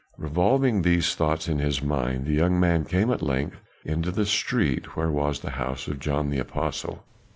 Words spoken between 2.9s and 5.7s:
at length into the street where was the